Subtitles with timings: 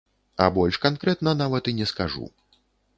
[0.45, 2.25] А больш канкрэтна нават і не скажу.